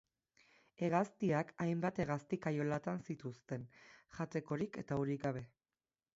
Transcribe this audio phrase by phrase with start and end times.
[0.85, 3.69] Hegaztiak hainbat hegazti-kaiolatan zituzten,
[4.19, 5.47] jatekorik eta urik gabe.